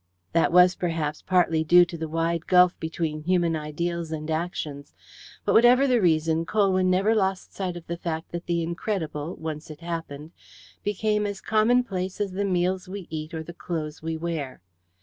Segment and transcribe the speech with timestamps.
[0.33, 4.95] That was, perhaps, partly due to the wide gulf between human ideals and actions,
[5.45, 9.69] but, whatever the reason, Colwyn never lost sight of the fact that the incredible, once
[9.69, 10.31] it happened,
[10.83, 14.59] became as commonplace as the meals we eat or the clothes we wear.